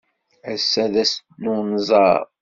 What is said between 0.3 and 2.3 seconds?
Ass-a d ass n unẓar.